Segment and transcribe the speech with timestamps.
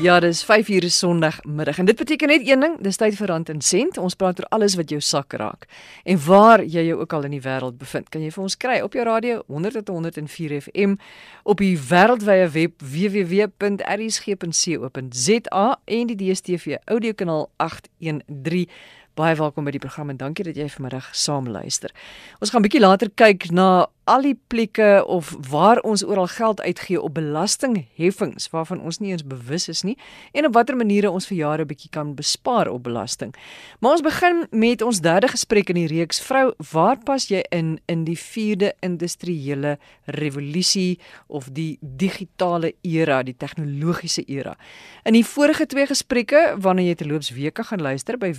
[0.00, 3.60] Ja, dis 5:00 Sondagmiddag en dit beteken net een ding, dis tyd vir rand en
[3.60, 3.98] sent.
[3.98, 5.66] Ons praat oor alles wat jou sak raak.
[6.04, 8.80] En waar jy jou ook al in die wêreld bevind, kan jy vir ons kry
[8.80, 10.94] op jou radio 100.104 FM
[11.42, 13.78] op die wêreldwye web www.rsg.co.za
[15.84, 18.68] en die DStv audiokanaal 813.
[19.18, 21.90] Baie welkom by die program en dankie dat jy vanmiddag saam luister.
[22.38, 27.00] Ons gaan bietjie later kyk na al die plekke of waar ons oral geld uitgee
[27.00, 29.96] op belastingheffings waarvan ons nie eens bewus is nie
[30.32, 33.34] en op watter maniere ons vir jare bietjie kan bespaar op belasting.
[33.80, 37.76] Maar ons begin met ons derde gesprek in die reeks Vrou, waar pas jy in
[37.90, 39.76] in die 4de industriële
[40.06, 44.56] revolusie of die digitale era, die tegnologiese era?
[45.04, 48.32] In die vorige twee gesprekke, wanneer jy terloops weke gaan luister by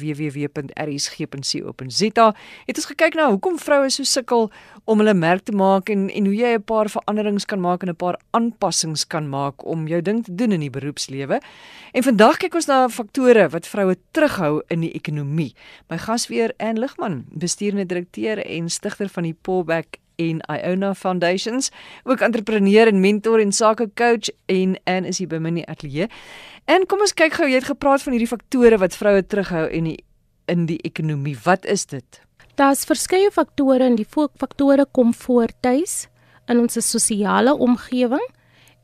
[0.69, 2.27] www.rsg.co.za,
[2.65, 4.49] het ons gekyk na hoekom vroue so sukkel
[4.89, 7.89] om hulle merk te maak en en hoe jy 'n paar veranderings kan maak en
[7.89, 11.41] 'n paar aanpassings kan maak om jou ding te doen in die beroepslewe.
[11.93, 15.55] En vandag kyk ons na faktore wat vroue terughou in die ekonomie.
[15.89, 21.71] My gas weer Ann Ligman, bestuurende direkteur en stigter van die Pullback en Iona Foundations,
[22.03, 26.09] ook entrepreneur en mentor en sakecoach en Ann is hier by my in die ateljee.
[26.69, 29.83] En kom ons kyk gou, jy het gepraat van hierdie faktore wat vroue terughou in
[29.89, 29.97] die
[30.49, 31.37] in die ekonomie.
[31.43, 32.21] Wat is dit?
[32.59, 36.07] Daar's verskeie faktore en die faktore kom voor tuis
[36.49, 38.25] in ons sosiale omgewing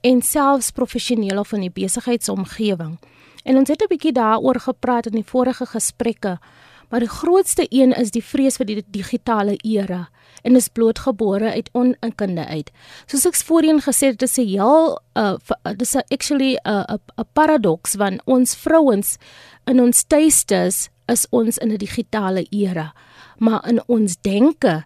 [0.05, 2.95] en selfs professioneel of in die besigheidsomgewing.
[3.43, 6.39] En ons het 'n bietjie daaroor gepraat in die vorige gesprekke,
[6.89, 10.09] maar die grootste een is die vrees vir die digitale era
[10.43, 12.71] en is blootgebore uit onkunde uit.
[13.05, 15.35] Soos ek voorheen gesê het, dis 'n heel uh
[15.77, 19.17] dis actually 'n 'n paradoks want ons vrouens
[19.65, 22.93] in ons tuistes is ons in 'n digitale era
[23.37, 24.85] maar in ons denke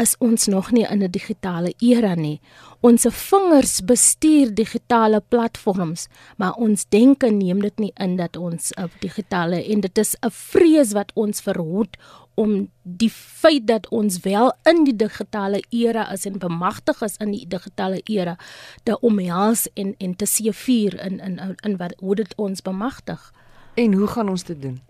[0.00, 2.40] is ons nog nie in 'n digitale era nie.
[2.80, 8.90] Ons vingers bestuur digitale platforms, maar ons denke neem dit nie in dat ons op
[9.00, 11.96] digitale en dit is 'n vrees wat ons verhoed
[12.34, 17.30] om die feit dat ons wel in die digitale era is en bemagtig is in
[17.30, 18.38] die digitale era
[18.82, 23.32] te omhels en en te seëvier in in in wat hoe dit ons bemagtig.
[23.74, 24.80] En hoe gaan ons dit doen?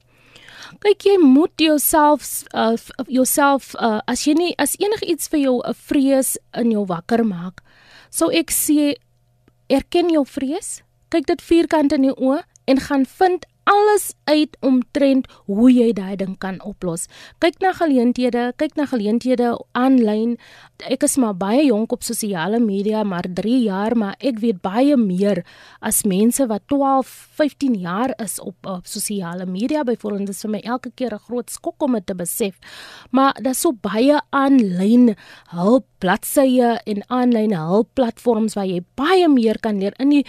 [0.85, 2.77] Kyk jy moet jouself uh,
[3.07, 7.63] jouself uh, as jy nie as enigiets vir jou 'n vrees in jou wakker maak
[8.11, 8.95] sou ek sê
[9.69, 15.27] erken jou vrees kyk dit vierkant in die oë en gaan vind alles uit omtrent
[15.47, 17.07] hoe jy daai ding kan oplos.
[17.43, 20.37] Kyk na geleenthede, kyk na geleenthede aanlyn.
[20.89, 24.97] Ek is maar baie jonk op sosiale media, maar 3 jaar, maar ek weet baie
[24.97, 25.43] meer
[25.81, 27.11] as mense wat 12,
[27.41, 29.85] 15 jaar is op, op sosiale media.
[29.85, 32.57] Byvoorbeeld, dit is vir my elke keer 'n groot skok om dit te besef.
[33.11, 35.17] Maar daar's so baie aanlyn
[35.51, 40.25] hulp bladsye en aanlyn hulpplatforms waar jy baie meer kan leer in die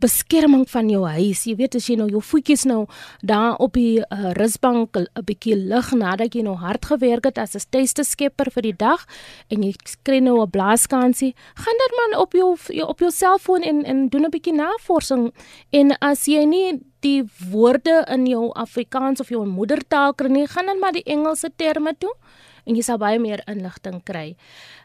[0.00, 1.44] beskerming van jou huis.
[1.46, 2.86] Jy weet as jy nou jou voetjies nou
[3.22, 7.54] daar op die uh, rusbank 'n bietjie lig nadat jy nou hard gewerk het as
[7.56, 9.06] 'n tuiste skepper vir die dag
[9.50, 13.84] en jy kry nou 'n blaaskansie, gaan dit man op jou op jou selfoon en
[13.84, 15.32] en doen 'n bietjie navorsing
[15.72, 20.66] en as jy nie die woorde in jou Afrikaans of jou moedertaal kry nie, gaan
[20.66, 22.14] dan maar die Engelse terme toe
[22.66, 24.36] en jy sal baie meer inligting kry.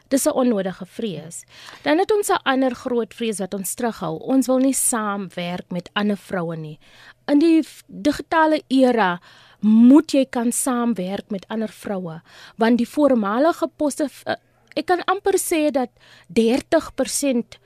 [0.08, 1.44] Dis 'n onnodige vrees.
[1.82, 4.18] Dan het ons 'n ander groot vrees wat ons terughou.
[4.20, 6.78] Ons wil nie saamwerk met ander vroue nie.
[7.26, 9.20] In die digitale era
[9.60, 12.20] moet jy kan saamwerk met ander vroue
[12.56, 14.34] want die voormalige poste eh,
[14.74, 15.90] ek kan amper sê dat
[16.34, 17.58] 30%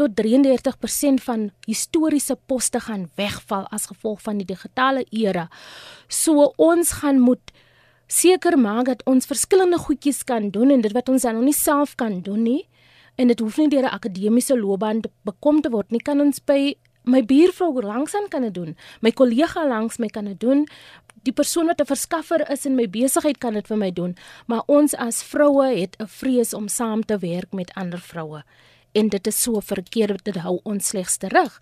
[0.00, 5.48] tot 33% van historiese poste gaan wegval as gevolg van die digitale era.
[6.08, 7.51] So ons gaan moet
[8.06, 11.56] seker maak dat ons verskillende goedjies kan doen en dit wat ons dan nog nie
[11.56, 12.68] self kan doen nie.
[13.16, 16.00] En dit hoef nie deur 'n akademiese loopbaan bekom te word nie.
[16.00, 16.74] Kan ons by
[17.04, 18.76] my buurvrou langsaan kan dit doen.
[19.00, 20.66] My kollega langs my kan dit doen.
[21.22, 24.16] Die persoon wat 'n verskaffer is in my besigheid kan dit vir my doen.
[24.46, 28.42] Maar ons as vroue het 'n vrees om saam te werk met ander vroue.
[28.92, 31.60] En dit is so verkeerd dit hou ons slegs terug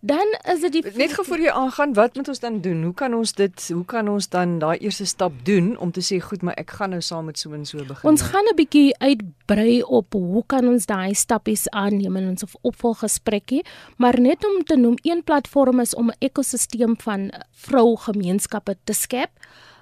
[0.00, 2.82] dan is dit die net gou voor jy aangaan wat moet ons dan doen?
[2.88, 6.20] Hoe kan ons dit hoe kan ons dan daai eerste stap doen om te sê
[6.24, 8.08] goed maar ek gaan nou saam met so en so begin.
[8.08, 13.64] Ons gaan 'n bietjie uitbrei op hoe kan ons daai stappies aanneem in ons opvolggesprekkie
[13.96, 18.92] maar net om te noem een platform is om 'n ekosisteem van vrou gemeenskappe te
[18.92, 19.30] skep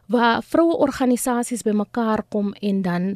[0.09, 3.09] waar vroue organisasies bymekaar kom en dan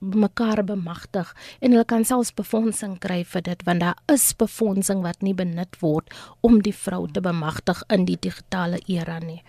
[0.00, 5.20] mekaar bemagtig en hulle kan selfs befondsing kry vir dit want daar is befondsing wat
[5.20, 6.08] nie benut word
[6.40, 9.42] om die vrou te bemagtig in die digitale era nie.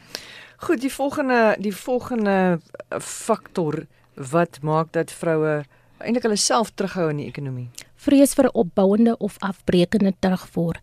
[0.61, 3.85] Goed, die volgende die volgende eh, faktor
[4.15, 5.61] wat maak dat vroue
[6.01, 7.69] eintlik hulle self terughou in die ekonomie.
[8.01, 10.81] Vrees vir opbouende of afbreekende terugvoer.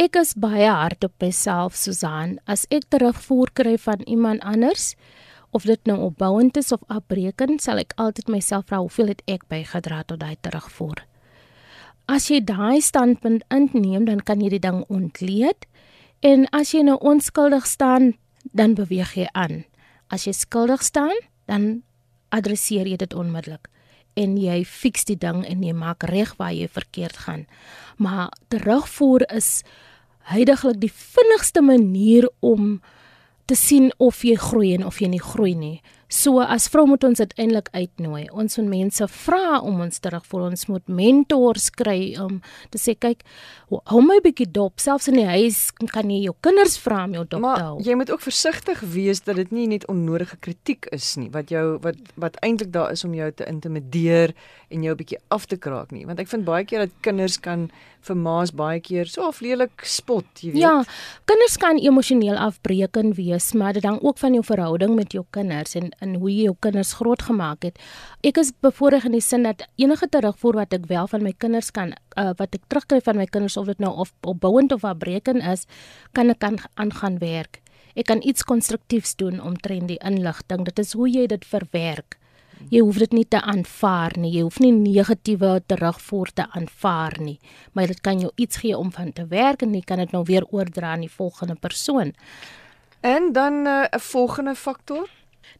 [0.00, 2.38] Ek is baie hard op myself, Susan.
[2.46, 4.94] As ek terugvoer kry van iemand anders,
[5.54, 9.46] of dit nou opbouend is of afbreekend, sal ek altyd myself vra hoeveel het ek
[9.52, 11.04] bygedra tot daai terugvoer.
[12.10, 15.68] As jy daai standpunt inneem, dan kan jy die ding ontleed
[16.24, 18.14] en as jy nou onskuldig staan,
[18.52, 19.62] dan beweeg jy aan.
[20.12, 21.16] As jy skuldig staan,
[21.48, 21.84] dan
[22.34, 23.70] adresseer jy dit onmiddellik
[24.20, 27.46] en jy fix die ding en jy maak reg waar jy verkeerd gaan.
[27.98, 29.62] Maar terugvoer is
[30.30, 32.78] heidaglik die vinnigste manier om
[33.46, 35.76] te sien of jy groei en of jy nie groei nie.
[36.14, 38.28] So as vrou moet ons uiteindelik uitnooi.
[38.30, 40.46] Ons moet mense vra om ons terugvoer.
[40.52, 42.38] Ons moet mentors kry om
[42.70, 43.24] te sê kyk,
[43.90, 44.78] hou my bietjie dop.
[44.82, 47.72] Selfs in die huis kan jy jou kinders vra om jou dop te hou.
[47.80, 51.50] Maar jy moet ook versigtig wees dat dit nie net onnodige kritiek is nie wat
[51.50, 54.36] jou wat wat eintlik daar is om jou te intimideer
[54.70, 56.06] en jou bietjie af te kraak nie.
[56.06, 57.68] Want ek vind baie keer dat kinders kan
[58.04, 60.60] vir ma's baie keer so aflelik spot, jy weet.
[60.60, 60.72] Ja,
[61.30, 65.76] kinders kan emosioneel afbreekend wees, maar dit hang ook van jou verhouding met jou kinders
[65.80, 67.80] en in hoe jy jou kinders grootgemaak het.
[68.22, 71.72] Ek is bevoorreg in die sin dat enige terugvoer wat ek wel van my kinders
[71.74, 75.42] kan uh, wat ek terugkry van my kinders of dit nou of opbouend of afbreekend
[75.42, 75.66] is,
[76.12, 77.60] kan ek aan aangaan werk.
[77.94, 80.64] Ek kan iets konstruktiefs doen om trend die inligting.
[80.66, 82.18] Dit is hoe jy dit verwerk.
[82.72, 84.30] Jy hoef dit nie te aanvaar nie.
[84.36, 87.38] Jy hoef nie negatiewe terugvoer te aanvaar nie,
[87.72, 90.24] maar dit kan jou iets gee om van te werk en jy kan dit nou
[90.26, 92.14] weer oordra aan die volgende persoon.
[93.04, 95.10] En dan uh, 'n uh, volgende faktor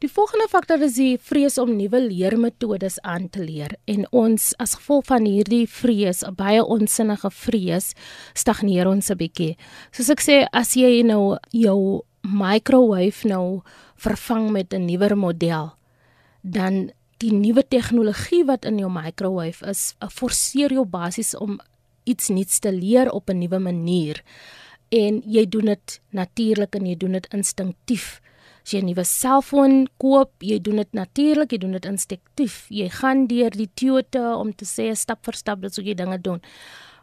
[0.03, 4.75] Die volgende faktor is die vrees om nuwe leermetodes aan te leer en ons as
[4.75, 7.95] gevolg van hierdie vrees, baie onsinnige vrees,
[8.35, 9.57] stagneer ons 'n bietjie.
[9.93, 13.63] Soos ek sê, as jy nou jou microwave nou
[13.97, 15.73] vervang met 'n nuwer model,
[16.43, 21.61] dan die nuwe tegnologie wat in jou microwave is, forceer jou basies om
[22.05, 24.23] iets nuuts te leer op 'n nuwe manier.
[24.89, 28.21] En jy doen dit natuurlik en jy doen dit instinktief.
[28.65, 32.67] As jy 'n nuwe selfoon koop, jy doen dit natuurlik, jy doen dit instinktief.
[32.71, 36.19] Jy gaan deur die Toyota om te sê stap vir stap dat so jy dinge
[36.19, 36.41] doen.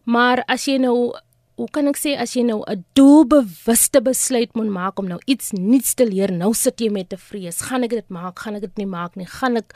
[0.05, 1.13] Maar as jy nou
[1.61, 5.51] hoe kan ek sê as jy nou 'n doelbewuste besluit moet maak om nou iets
[5.53, 7.61] nuuts te leer, nou sit jy met 'n vrees.
[7.69, 8.39] Gaan ek dit maak?
[8.39, 9.25] Gaan ek dit nie maak nie?
[9.25, 9.73] Gaan ek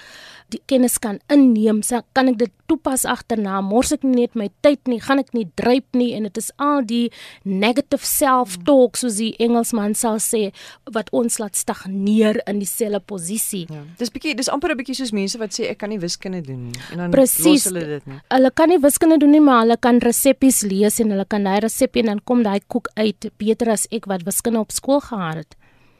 [0.50, 1.82] die kennis kan inneem?
[2.14, 3.62] Kan ek dit toepas agterna?
[3.62, 5.00] Mors ek nie net my tyd nie?
[5.00, 6.14] Gaan ek nie dryp nie?
[6.16, 7.12] En dit is al die
[7.44, 10.52] negative self-talk soos die Engelsman sal sê
[10.92, 13.68] wat ons laat stagneer in dieselfde posisie.
[13.70, 13.84] Ja.
[13.98, 16.72] Dis bietjie dis amper 'n bietjie soos mense wat sê ek kan nie wiskunde doen
[16.72, 18.20] nie en dan Precies, los hulle dit nie.
[18.30, 21.60] Hulle kan nie wiskunde doen nie, maar hulle kan reseppies lees en hulle kan daai
[21.76, 25.44] resepie en dan kom daai koek uit beter as ek wat wiskunde op skool gehad
[25.44, 25.56] het.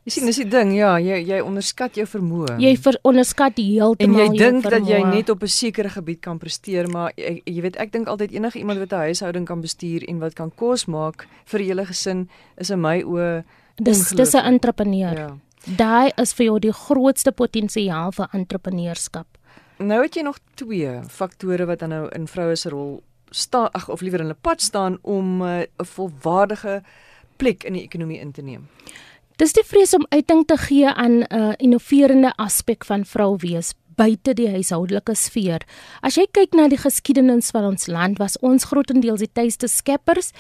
[0.06, 2.60] Jy sien, dis die ding, ja, jy jy onderskat jou vermoë.
[2.62, 4.28] Jy ver, onderskat heeltemal jou vermoë.
[4.28, 7.62] En jy dink dat jy net op 'n sekere gebied kan presteer, maar jy, jy
[7.62, 10.86] weet, ek dink altyd enige iemand wat 'n huishouding kan bestuur en wat kan kos
[10.86, 13.44] maak vir 'n hele gesin is in my oë
[13.82, 15.18] dis dis 'n entrepreneur.
[15.18, 15.38] Ja.
[15.78, 19.26] Daai is vir jou die grootste potensiaal vir entrepreneurskap.
[19.80, 23.90] Nou het jy nog twee faktore wat dan nou in vroue se rol staan ag
[23.90, 26.84] of liewer in hulle pad staan om uh, 'n uh, volwaardige
[27.38, 28.68] plek in die ekonomie in te neem.
[29.36, 33.74] Dis die vrees om uiting te gee aan 'n uh, innoverende aspek van vrou wees
[33.96, 35.64] buite die huishoudelike sfeer.
[36.02, 40.32] As jy kyk na die geskiedenis van ons land, was ons grootendeels die tuiste skeppers.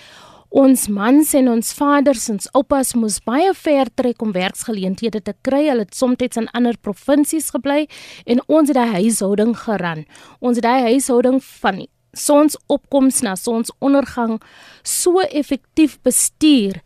[0.55, 5.33] Ons mans en ons vaders en ons oupas moes baie ver trek om werksgeleenthede te
[5.43, 5.65] kry.
[5.67, 7.87] Hulle het soms in ander provinsies gebly
[8.25, 10.05] en ons het die huishouding geran.
[10.39, 14.39] Ons het die huishouding van sonsopkoms na sonsondergang
[14.83, 16.81] so effektief bestuur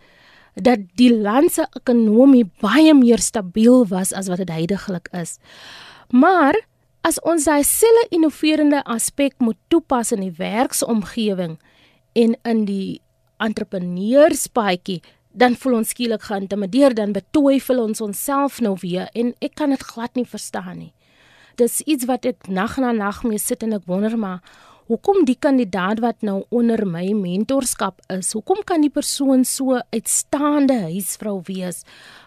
[0.60, 5.38] dat die land se ekonomie baie meer stabiel was as wat dit heidaglik is.
[6.12, 6.58] Maar
[7.08, 11.56] as ons daai selfe innoverende aspek moet toepas in die werksomgewing
[12.20, 13.00] en in die
[13.40, 15.00] entrepreneurspaadjie,
[15.32, 19.84] dan voel ons skielik geïntimideer, dan betwyfel ons onsself nou weer en ek kan dit
[19.94, 20.94] glad nie verstaan nie.
[21.60, 24.42] Dis iets wat ek nag na nag mee sit en ek wonder maar
[24.90, 30.80] hoekom die kandidaat wat nou onder my mentorskap is, hoekom kan die persoon so uitstaande
[30.88, 31.84] huisvrou wees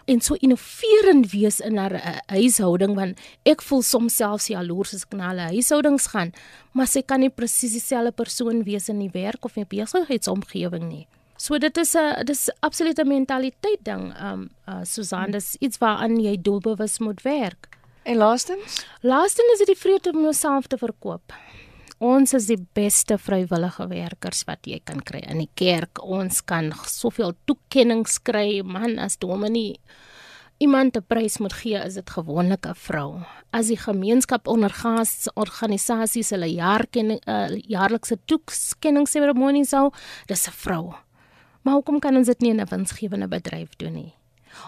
[0.07, 5.03] en so innoverend wees in haar uh, huishouding want ek voel soms selfs jaloers as
[5.03, 6.31] ek na hulle huishoudings gaan,
[6.71, 10.87] maar sy kan nie presies dieselfde persoon wees in die werk of in die besigheidsomgewing
[10.87, 11.05] nie.
[11.35, 14.13] So dit is 'n dis absolute mentaliteit ding.
[14.15, 17.67] Um uh, Susan, dis iets waaraan jy doelbewus moet werk.
[18.03, 18.85] En laastens?
[19.01, 21.33] Laastens is dit die vreugde om jouself te verkoop.
[22.03, 26.01] Ons is die beste vrywillige werkers wat jy kan kry in die kerk.
[26.03, 29.77] Ons kan soveel toekenninge kry, man, as dominee
[30.59, 33.23] iemand 'n prys moet gee, is dit gewoonlik 'n vrou.
[33.51, 35.05] As die gemeenskap ondergaan
[35.35, 39.91] organisasies hulle jaarkenning uh, jaarlikse toekenningsseremonie sou,
[40.27, 40.93] dis 'n vrou.
[41.61, 44.13] Maar hoekom kan ons dit nie in 'n winsgewende bedryf doen nie?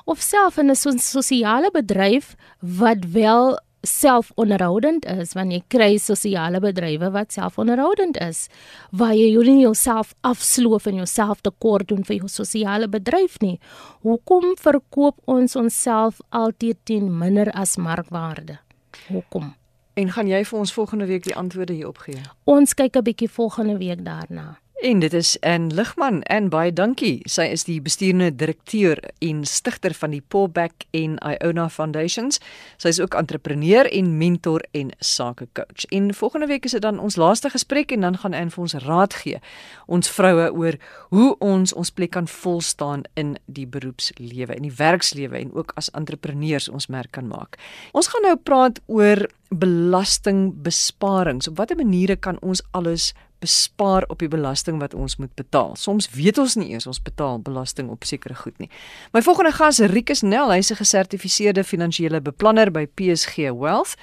[0.05, 6.59] Of self in 'n so sosiale bedryf wat wel selfonderhoudend is wanneer jy kry sosiale
[6.59, 8.47] bedrywe wat selfonderhoudend is
[8.91, 13.59] waar jy nie jouself afsloof en jouself tekort doen vir jou sosiale bedryf nie.
[14.01, 18.59] Hoekom verkoop ons onsself altyd teen minder as markwaarde?
[19.07, 19.53] Hoekom?
[19.95, 22.21] En gaan jy vir ons volgende week die antwoorde hierop gee?
[22.43, 27.21] Ons kyk 'n bietjie volgende week daarna En dit is en Ligman en baie dankie.
[27.31, 32.41] Sy is die bestuurende direkteur en stigter van die Pullback en Iona Foundations.
[32.77, 35.87] Sy is ook entrepreneur en mentor en sakecoach.
[35.95, 38.73] En volgende week is dit dan ons laaste gesprek en dan gaan Anne vir ons
[38.83, 39.39] raad gee.
[39.87, 40.75] Ons vroue oor
[41.15, 45.87] hoe ons ons plek kan volstaan in die beroepslewe en die werkslewe en ook as
[45.95, 47.55] entrepreneurs ons merk kan maak.
[47.95, 49.23] Ons gaan nou praat oor
[49.55, 51.47] belastingbesparings.
[51.47, 53.13] Op watter maniere kan ons alles
[53.45, 55.75] bespaar op die belasting wat ons moet betaal.
[55.77, 58.69] Soms weet ons nie eers ons betaal belasting op sekere goed nie.
[59.13, 63.95] My volgende gas Rikus Nel, hy's 'n gesertifiseerde finansiële beplanner by PSG Wealth.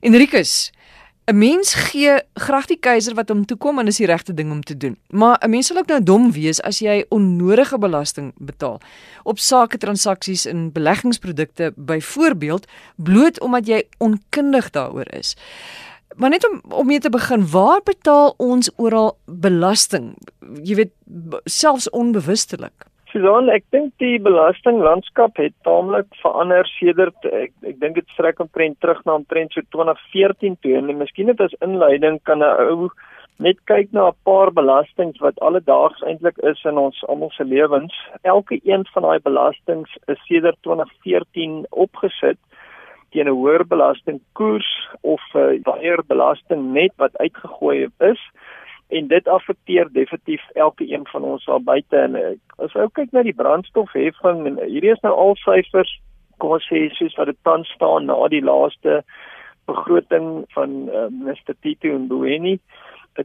[0.00, 0.72] En Rikus,
[1.28, 4.50] 'n mens gee graag die keiser wat hom toe kom en is die regte ding
[4.50, 4.96] om te doen.
[5.10, 8.80] Maar 'n mens sal ook nou dom wees as jy onnodige belasting betaal
[9.22, 12.66] op sake transaksies in beleggingsprodukte byvoorbeeld
[12.96, 15.36] bloot omdat jy onkundig daaroor is.
[16.18, 20.16] Maar net om om mee te begin, waar betaal ons oral belasting?
[20.66, 20.92] Jy weet
[21.44, 22.86] selfs onbewustelik.
[23.12, 28.76] Susan, ek dink die belastinglandskap het taamlik verander sedert ek ek dink dit strek omtrent
[28.82, 32.90] terug na omtrent so 2014 toe en miskien net as inleiding kan 'n ou
[33.38, 37.94] net kyk na 'n paar belastings wat alledaags eintlik is in ons almal se lewens.
[38.24, 42.38] Elke een van daai belastings is sedert 2014 opgesit
[43.10, 48.20] teen 'n hoër belastingkoers of 'n uh, baie belasting net wat uitgegooi is.
[48.88, 51.96] En dit affekteer definitief elke een van ons daar buite.
[51.96, 56.00] En uh, as jy kyk na die brandstofheffing en uh, hierdie is nou al syfers
[56.38, 59.02] kom ons sê soos wat dit tans staan na die laaste
[59.66, 62.58] begroting van uh, Mr Tito en Bueni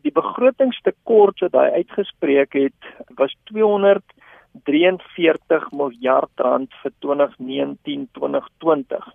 [0.01, 2.81] die begrotingstekort wat hy uitgespreek het
[3.19, 9.05] was 243 miljard rand vir 2019-2020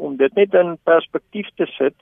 [0.00, 1.94] om dit net in perspektief te sit,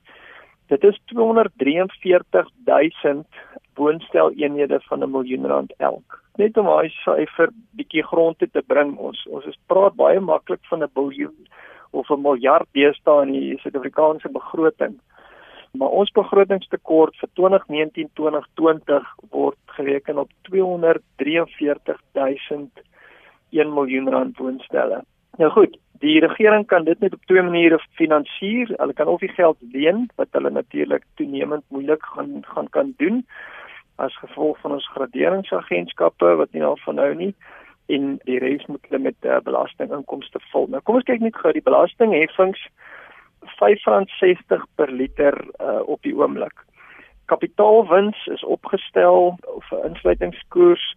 [0.73, 3.26] dit is 243000
[3.75, 6.23] woonsteleenhede van 'n miljoen rand elk.
[6.37, 10.83] Net om daai syfer bietjie grond te bring, ons ons is praat baie maklik van
[10.83, 11.49] 'n biljoen
[11.90, 15.00] of 'n miljard deesdae in die Suid-Afrikaanse begroting.
[15.73, 22.71] Maar ons begrotingstekort vir 2019-2020 word gereken op 243000
[23.50, 25.05] 1 miljoen rand woonstelle.
[25.37, 28.70] Nou goed, Die regering kan dit net op twee maniere finansier.
[28.76, 33.26] Hulle kan of die geld leen wat hulle natuurlik toenemend moeilik gaan gaan kan doen
[33.97, 37.35] as gevolg van ons graderingsagentskappe wat nie al van nou nie
[37.87, 40.68] en die res moet hulle met uh, belastinginkomste vul.
[40.70, 42.62] Nou kom ons kyk net gou die belastingheffings
[43.58, 46.62] R5.60 per liter uh, op die oomblik.
[47.26, 50.94] Kapitaalwins is opgestel 'n insluitingskoers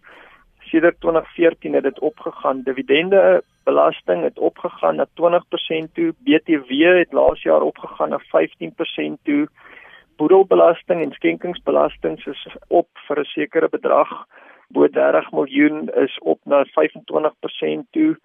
[0.72, 2.62] sedert 2014 het dit opgegaan.
[2.62, 6.14] Dividende belasting het opgegaan na 20% toe.
[6.24, 9.48] BTW het laas jaar opgegaan na 15% toe.
[10.16, 14.26] Boedelbelasting en skenkingsbelasting is op vir 'n sekere bedrag.
[14.68, 18.18] Bo 30 miljoen is op na 25% toe.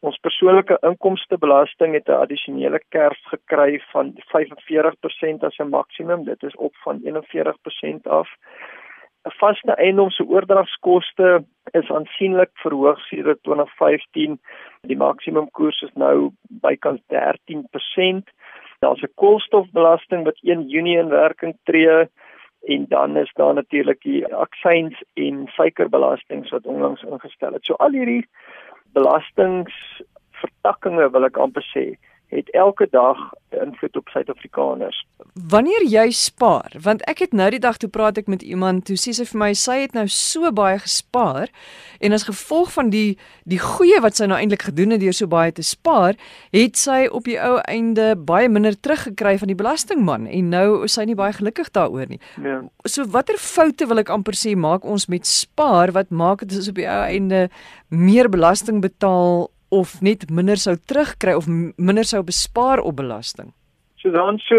[0.00, 6.24] Ons persoonlike inkomstebelasting het 'n addisionele kerf gekry van 45% as 'n maksimum.
[6.24, 8.28] Dit is op van 41% af
[9.24, 14.38] vaste eiendom se oordragskoste is aansienlik verhoog sedert 2015.
[14.88, 16.30] Die maksimum koers is nou
[16.62, 18.22] bykans 13%.
[18.80, 22.08] Daar's 'n koolstofbelasting wat 1 Junie in werking tree
[22.66, 27.64] en dan is daar natuurlik die aksies en suikerbelastings wat onlangs ingestel het.
[27.64, 28.28] So al hierdie
[28.92, 31.98] belastingvertakkings wil ek amper sê
[32.28, 33.16] het elke dag
[33.48, 35.06] invloed op Suid-Afrikaners.
[35.48, 38.98] Wanneer jy spaar, want ek het nou die dag toe praat ek met iemand, toe
[39.00, 41.48] sê sy vir my sy het nou so baie gespaar
[42.04, 43.16] en as gevolg van die
[43.48, 46.20] die goeie wat sy nou eintlik gedoen het deur so baie te spaar,
[46.52, 50.98] het sy op die ou einde baie minder teruggekry van die belastingman en nou is
[51.00, 52.20] sy nie baie gelukkig daaroor nie.
[52.44, 52.60] Ja.
[52.84, 56.68] So watter foute wil ek amper sê maak ons met spaar wat maak dit as
[56.68, 57.46] op die ou einde
[57.88, 61.46] meer belasting betaal of net minder sou terugkry of
[61.76, 63.52] minder sou bespaar op belasting?
[63.98, 64.56] So dan so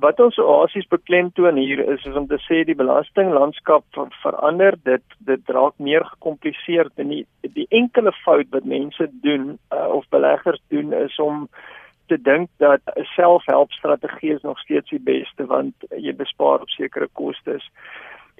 [0.00, 3.84] wat ons oasies beklemtoon hier is is om te sê die belastinglandskap
[4.22, 7.24] verander dit dit raak meer gekompliseer en die
[7.58, 11.48] die enkele fout wat mense doen uh, of beleggers doen is om
[12.08, 17.08] te dink dat 'n selfhelpstrategie is nog steeds die beste want jy bespaar op sekere
[17.12, 17.68] kostes.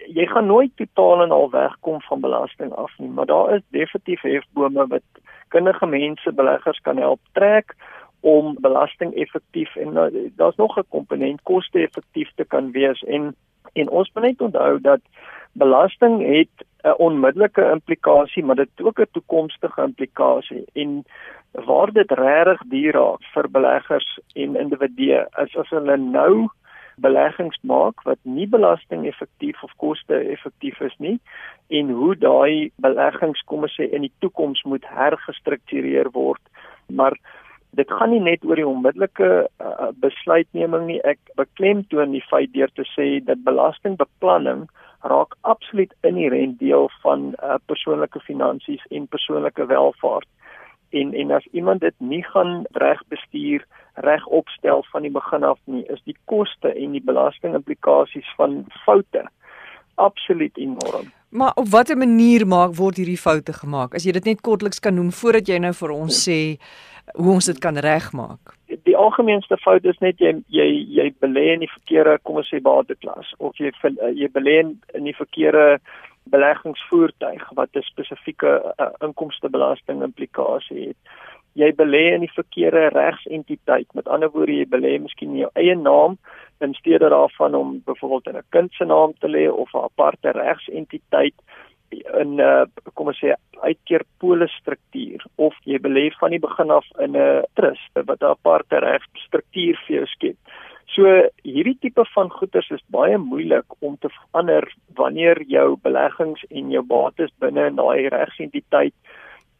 [0.06, 4.22] Jy gaan nooit totaal en al wegkom van belasting af nie, maar daar is definitief
[4.22, 7.74] hefbome wat kundige mense beleggers kan help trek
[8.20, 13.34] om belasting effektief en nou, daar's nog 'n komponent koste effektief te kan wees en
[13.72, 15.00] en ons moet net onthou dat
[15.52, 21.04] belasting het 'n onmiddellike implikasie maar dit het ook 'n toekomstige implikasie en
[21.52, 26.48] waar dit regtig duur raak vir beleggers en individue is as hulle nou
[27.04, 31.18] beleggings maak wat nie belasting effektief of koste effektief is nie
[31.80, 36.40] en hoe daai beleggings kom ons sê in die toekoms moet hergestruktureer word.
[36.88, 37.16] Maar
[37.76, 41.00] dit gaan nie net oor die onmiddellike uh, besluitneming nie.
[41.04, 44.66] Ek beklemtoon die feit deur te sê dat belastingbeplanning
[45.04, 50.28] raak absoluut inherënt deel van uh, persoonlike finansies en persoonlike welfaart
[50.90, 53.66] en en as iemand dit nie gaan reg bestuur
[54.00, 59.24] reg opstel van die begin af nie is die koste en die belastingimplikasies van foute
[59.98, 61.12] absoluut enorm.
[61.28, 63.94] Maar op watter manier maak word hierdie foute gemaak?
[63.94, 66.38] As jy dit net kortliks kan noem voordat jy nou vir ons sê
[67.16, 68.54] hoe ons dit kan regmaak.
[68.84, 72.60] Die algemeenste fout is net jy jy jy belê in die verkeerde kom ons sê
[72.64, 73.72] bateklas of jy
[74.16, 75.78] jy belê in die verkeerde
[76.28, 81.00] beleggingsvoertuig wat 'n spesifieke uh, inkomstebelasting implikasie het.
[81.58, 83.88] Jy belê in die verkeerde regsentiteit.
[83.98, 86.18] Met ander woorde, jy belê miskien in jou eie naam
[86.62, 90.30] in steede daarvan om byvoorbeeld in 'n kind se naam te lê of 'n aparte
[90.32, 91.34] regsentiteit
[91.90, 96.86] in 'n uh, kom ons sê uitkeerpolis struktuur of jy belê van die begin af
[96.98, 100.36] in 'n trust wat 'n aparte regsstruktuur vir jou skep.
[100.94, 101.04] So
[101.44, 104.64] hierdie tipe van goederes is baie moeilik om te verander
[104.96, 108.94] wanneer jou beleggings en jou bates binne in daai regsentiteit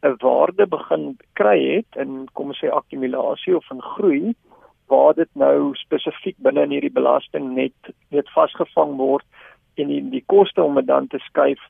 [0.03, 4.35] 'n waarde begin kry het in kom ons sê akkumulasie of in groei
[4.89, 9.25] waar dit nou spesifiek binne in hierdie belasting net net vasgevang word
[9.77, 11.61] en die, die koste om dit dan te skuif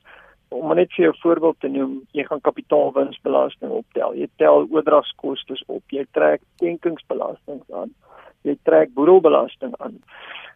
[0.49, 5.83] om net vir jou voorbeeld te noem jy gaan kapitaalwinsbelasting optel jy tel oordragskoste op
[5.91, 7.93] jy trek skenkingsbelasting aan
[8.47, 9.99] jy trek boedelbelasting aan.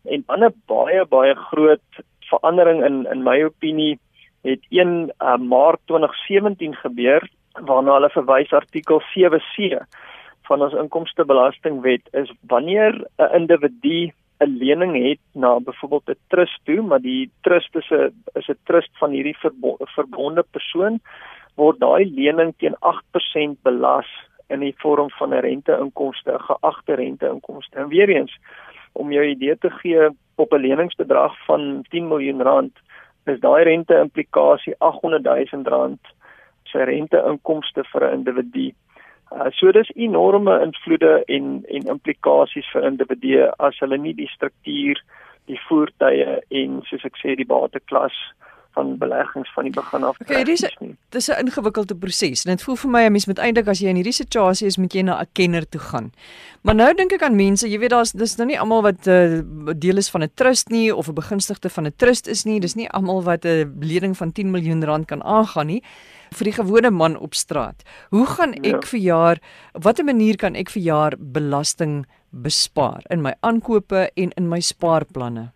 [0.04, 1.90] En 'n ander baie baie groot
[2.30, 4.00] verandering in in my opinie
[4.44, 7.30] het 1 uh, Maart 2017 gebeur
[7.62, 9.84] waarna hulle verwys artikel 7C
[10.48, 14.12] van ons inkomstebelastingwet is wanneer 'n individu
[14.42, 18.58] 'n lening het na byvoorbeeld 'n trust toe, maar die trust is 'n is 'n
[18.66, 19.38] trust van hierdie
[19.96, 21.00] verbonde persoon
[21.56, 24.08] word daai lening teen 8% belas
[24.50, 27.78] in die vorm van 'n renteinkomste, 'n geagte renteinkomste.
[27.78, 28.38] En weer eens
[28.92, 32.74] om jou idee te gee op 'n leningsbedrag van 10 miljoen rand
[33.26, 36.00] is daai rente-implikasie 800 000 rand
[36.74, 38.68] se renteinkomste vir 'n individu.
[39.34, 45.00] Uh, so dis enorme invloede en en implikasies vir individue as hulle nie die struktuur,
[45.50, 48.18] die voertuie en soos ek sê die bateklas
[48.74, 50.20] van beleggings van die begin af.
[50.22, 50.66] Okay, dis
[51.10, 52.46] dis 'n ingewikkelde proses.
[52.46, 54.78] En dit voel vir my 'n mens moet eintlik as jy in hierdie situasie is,
[54.78, 56.12] moet jy na 'n kenner toe gaan.
[56.62, 59.10] Maar nou dink ek aan mense, jy weet daar's dis nou nie almal wat 'n
[59.10, 62.44] uh, eh, deel is van 'n trust nie of 'n begunstigde van 'n trust is
[62.46, 62.60] nie.
[62.60, 65.84] Dis nie almal wat 'n lening van 10 miljoen rand kan aangaan nie
[66.34, 67.84] vir die gewone man op straat.
[68.10, 68.88] Hoe gaan ek ja.
[68.92, 69.42] vir jaar
[69.74, 75.52] watter manier kan ek vir jaar belasting bespaar in my aankope en in my spaarplanne?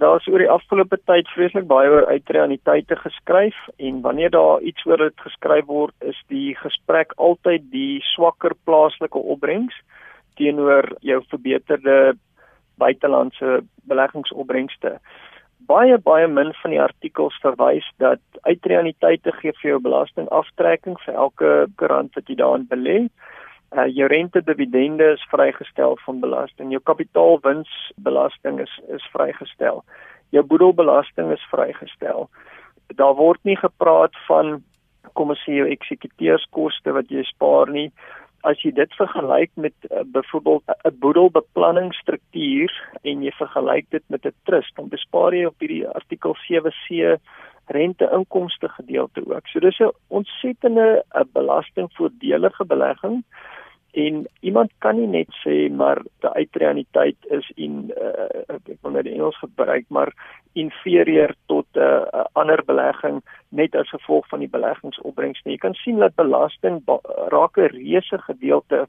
[0.00, 5.02] daar's oor die afgelope tyd vreeslik baie oor uitreaniteite geskryf en wanneer daar iets oor
[5.02, 9.76] dit geskryf word, is die gesprek altyd die swakker plaaslike opbrengs
[10.40, 12.14] teenoor jou verbeterde
[12.80, 14.96] buitelandse beleggingsopbrengste.
[15.68, 21.50] Baie baie min van die artikels verwys dat uitreaniteite gee vir jou belastingaftrekking vir elke
[21.92, 22.98] rand wat jy daarin belê
[23.76, 29.84] uh, jou rente dividende is vrygestel van belasting, jou kapitaalwinsbelasting is is vrygestel.
[30.30, 32.28] Jou boedelbelasting is vrygestel.
[32.98, 34.60] Daar word nie gepraat van
[35.14, 37.90] kom ons sê jou eksekuteurskoste wat jy spaar nie.
[38.42, 42.72] As jy dit vergelyk met uh, byvoorbeeld 'n boedelbeplanningsstruktuur
[43.02, 47.20] en jy vergelyk dit met 'n trust, dan bespaar jy op hierdie artikel 7C
[47.66, 49.46] rente-inkomste gedeelte ook.
[49.46, 53.24] So dis 'n ontsettende 'n belastingvoordelige belegging
[53.92, 59.08] en iemand kan nie net sê maar die uitreaniteit is in uh, ek wil net
[59.08, 60.12] die Engels gebruik maar
[60.54, 60.70] 'n
[61.76, 65.54] uh, uh, ander belegging net as gevolg van die beleggingsopbrengs nie.
[65.56, 66.82] Jy kan sien dat belasting
[67.34, 68.86] raak 'n reuse gedeelte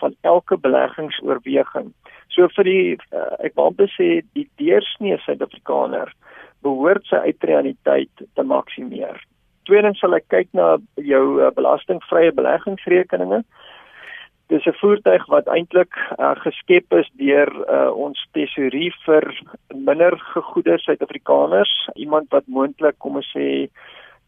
[0.00, 1.92] van elke beleggingsoorweging.
[2.28, 6.12] So vir die uh, ek wou net sê die deursnee Suid-Afrikaner
[6.62, 9.20] behoort sy uitreaniteit te maksimeer.
[9.64, 13.44] Tweedens sal ek kyk na jou uh, belastingvrye beleggingsrekeninge
[14.52, 19.24] Dis 'n voertuig wat eintlik uh, geskep is deur uh, ons tesourier vir
[19.72, 23.68] minder gegoede Suid-Afrikaners, iemand wat moontlik kom ons sê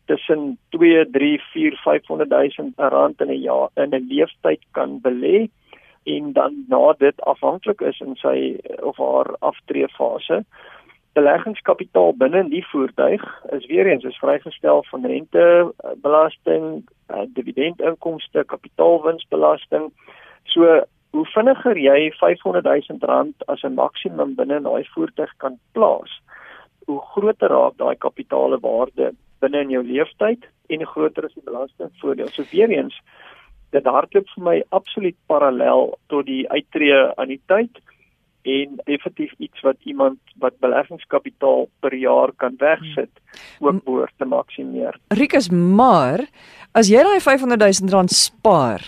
[0.06, 5.48] tussen 2, 3, 4, 500 000 rand in 'n jaar in 'n leeftyd kan belê
[6.06, 10.44] en dan na dit afhanklik is in sy of haar aftreefase.
[11.16, 13.22] Beleggingskapitaal binne in die voertuig
[13.56, 15.72] is weer eens is vrygestel van rente
[16.04, 19.88] belasting, uh, dividendinkomste, kapitaalwinsbelasting.
[20.52, 20.82] So
[21.16, 26.20] hoe vinniger jy 500 000 rand as 'n maksimum binne in daai voertuig kan plaas,
[26.86, 31.48] hoe groter raak daai kapitale waarde binne in jou lewenstyd en hoe groter is die
[31.48, 32.28] belastingvoordeel.
[32.28, 33.00] So weer eens
[33.70, 37.80] dit hardloop vir my absoluut parallel tot die uittreë aan die tyd
[38.46, 43.10] en definitief iets wat iemand wat beleggingskapitaal per jaar kan wegsit
[43.60, 44.98] ook behoort te maksimeer.
[45.18, 46.22] Rikus, maar
[46.72, 48.84] as jy daai 500 000 rand spaar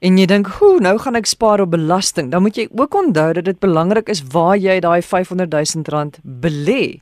[0.00, 3.32] en jy dink, "Hoe, nou gaan ek spaar op belasting." Dan moet jy ook onthou
[3.32, 7.00] dat dit belangrik is waar jy daai 500 000 rand belê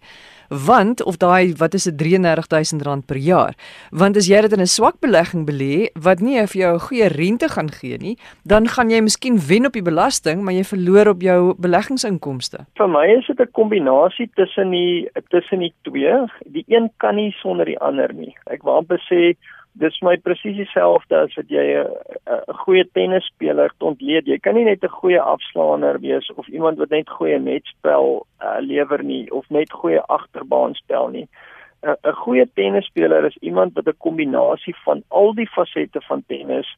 [0.49, 3.55] want of daai wat is dit 33000 rand per jaar?
[3.91, 7.09] Want as jy dit in 'n swak belegging belê wat nie vir jou 'n goeie
[7.09, 11.09] rente gaan gee nie dan gaan jy miskien wen op die belasting maar jy verloor
[11.09, 12.67] op jou beleggingsinkomste.
[12.77, 16.15] Vir my is dit 'n kombinasie tussen die tussen die twee.
[16.47, 18.35] Die een kan nie sonder die ander nie.
[18.47, 19.37] Ek wou amper sê
[19.75, 24.27] dis my presies dieselfde as wat jy 'n goeie tennisspeler ontleed.
[24.27, 28.59] Jy kan nie net 'n goeie afslaaner wees of iemand wat net goeie netspel uh,
[28.61, 31.29] lewer nie of net goeie agterbaanspel nie.
[31.83, 36.69] 'n Goeie tennisspeler is iemand wat 'n kombinasie van al die fasette van tennis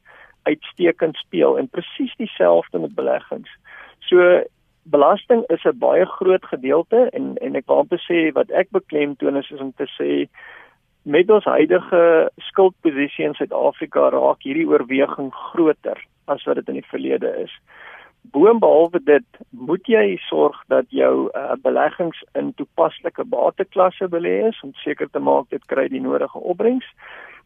[0.43, 3.51] uitstekend speel en presies dieselfde met beleggings.
[3.99, 4.43] So
[4.83, 9.37] belasting is 'n baie groot gedeelte en en ek wou amper sê wat ek beklemtoon
[9.37, 10.29] is, is om te sê
[11.07, 16.89] met ons huidige skuldposisie in Suid-Afrika raak hierdie oorweging groter as wat dit in die
[16.91, 17.53] verlede is.
[18.35, 24.75] Boonbehalwe dit, moet jy sorg dat jou uh, beleggings in toepaslike bateklasse belê is om
[24.83, 26.89] seker te maak dit kry die nodige opbrengs.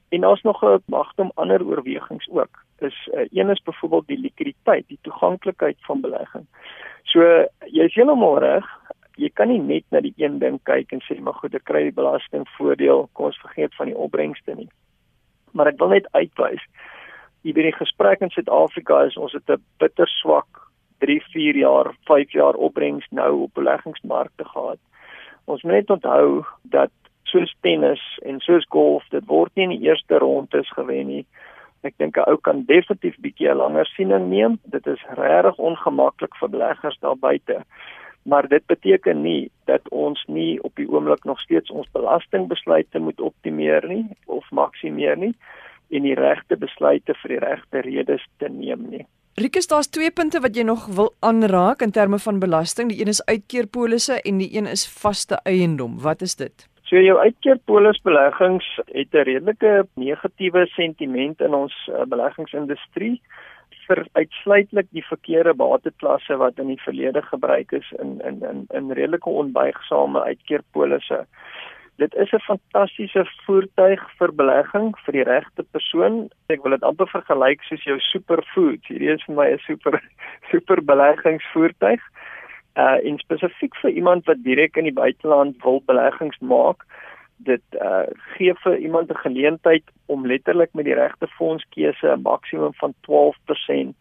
[0.09, 2.65] En daar's nog 'n magtom ander oorwegings ook.
[2.81, 6.47] Dis uh, een is byvoorbeeld die likwiditeit, die toeganklikheid van belegging.
[7.05, 7.21] So
[7.69, 8.65] jy's heeltemal reg,
[9.17, 11.83] jy kan nie net na die een ding kyk en sê maar goed, ek kry
[11.85, 14.69] die belastingvoordeel, kom ons vergeet van die opbrengste nie.
[15.53, 16.63] Maar ek wil net uitwys
[17.43, 20.69] hier by die gesprek in Suid-Afrika is ons het 'n bitter swak
[21.01, 24.79] 3, 4 jaar, 5 jaar opbrengs nou op beleggingsmarkte gehad.
[25.47, 26.93] Ons moet net onthou dat
[27.25, 31.27] soos tennis en soos golf, dit word nie in die eerste rondes gewen nie.
[31.83, 34.59] Ek dink 'n ou kan definitief bietjie langer siening neem.
[34.65, 37.65] Dit is regtig ongemaklik vir beleggers daar buite
[38.23, 43.21] maar dit beteken nie dat ons nie op die oomblik nog steeds ons belastingbesluite moet
[43.21, 45.35] optimeer nie of maksimeer nie
[45.91, 49.07] en die regte besluite vir die regte redes te neem nie.
[49.41, 52.91] Rikus, daar's twee punte wat jy nog wil aanraak in terme van belasting.
[52.91, 55.99] Die een is uitkeerpolisse en die een is vaste eiendom.
[56.03, 56.67] Wat is dit?
[56.91, 63.23] So jou uitkeerpolisbeleggings het 'n redelike negatiewe sentiment in ons uh, beleggingsindustrie
[63.91, 68.93] vir uitsluitlik die verkeerde bateklasse wat in die verlede gebruik is in in in in
[68.99, 71.25] redelike onbuigsame uitkeerpolisse.
[72.03, 76.31] Dit is 'n fantastiese voertuig vir belegging vir die regte persoon.
[76.49, 78.81] Ek wil dit amper vergelyk soos jou superfood.
[78.89, 80.01] Hierdie is vir my 'n super
[80.53, 82.01] super beleggingsvoertuig.
[82.77, 86.87] Uh en spesifiek vir iemand wat direk in die buiteland wil beleggings maak
[87.45, 88.05] dit uh
[88.37, 93.97] gee vir iemand 'n geleentheid om letterlik met die regte fondskeuse 'n maksimum van 12%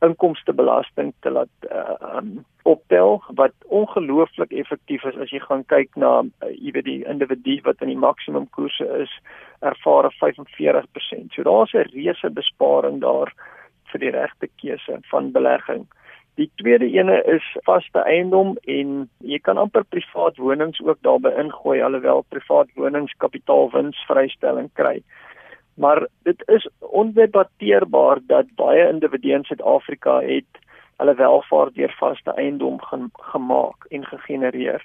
[0.00, 6.12] inkomstebelasting te laat uh um, optel wat ongelooflik effektief is as jy gaan kyk na
[6.22, 9.12] uh, jy weet die individu wat in die maksimum koerse is
[9.60, 11.34] ervaar 45%.
[11.34, 13.32] So daar's 'n reuse besparing daar
[13.90, 15.86] vir die regte keuse van belegging.
[16.40, 21.82] Die tweede ene is vaste eiendom en jy kan amper privaat wonings ook daarbey ingooi
[21.84, 25.02] alhoewel privaat wonings kapitaalwinsvrystelling kry.
[25.74, 30.60] Maar dit is ondebatteerbaar dat baie individue in Suid-Afrika het
[30.96, 32.80] hulle welvaart deur vaste eiendom
[33.32, 34.84] gemaak en gegenereer.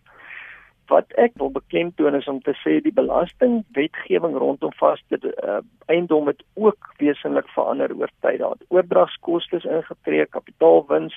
[0.88, 5.60] Wat ek wil beklemtoon is om te sê die belastingwetgewing rondom vaste uh,
[5.92, 8.40] eiendom het ook wesentlik verander oor tyd.
[8.40, 11.16] Daar het oordragskoste ingetree, kapitaalwins,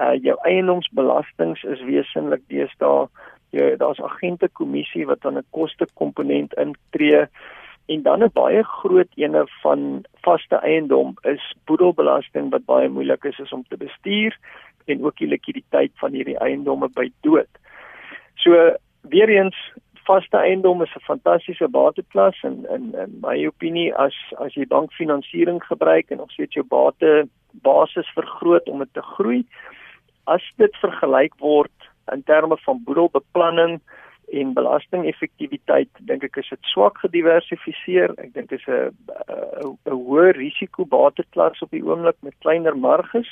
[0.00, 3.08] uh jou eiendomsbelastings is wesentlik deesdae.
[3.52, 7.26] Jy daar's agente kommissie wat aan 'n koste komponent intree
[7.92, 13.38] en dan 'n baie groot ene van vaste eiendom is boedelbelasting wat baie moeilik is,
[13.38, 14.38] is om te bestuur
[14.84, 17.50] en ook die likwiditeit van hierdie eiendomme by dood.
[18.40, 18.56] So
[19.08, 19.56] weer eens
[20.04, 25.62] vaste eiendom is 'n fantastiese bateklas en in in my opinie as as jy bankfinansiering
[25.64, 29.44] gebruik en nog steeds jou bate basis vergroot om dit te groei
[30.24, 31.78] as dit vergelyk word
[32.12, 33.80] in terme van boedelbeplanning
[34.30, 38.14] en belastingeffektiwiteit dink ek is dit swak gediversifiseer.
[38.18, 38.94] Ek dink dit is 'n
[39.86, 43.28] 'n hoë risiko bateklas op die oomblik met kleiner marges.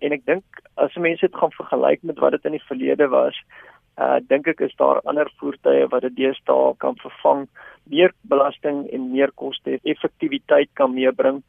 [0.00, 0.44] En ek dink
[0.76, 3.36] as mense dit gaan vergelyk met wat dit in die verlede was,
[3.98, 7.48] uh dink ek is daar ander voertuie wat dit deesdae kan vervang,
[7.84, 11.42] meer belasting en meer koste effektiwiteit kan meebring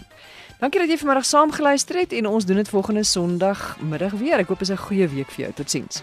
[0.60, 4.38] Dankie dat jy vanmiddag saam geluister het en ons doen dit volgende Sondag middag weer.
[4.38, 5.52] Ek hoop dit is 'n goeie week vir jou.
[5.52, 6.02] Totsiens.